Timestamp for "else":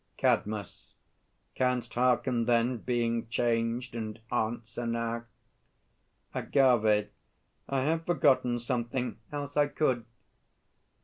9.31-9.55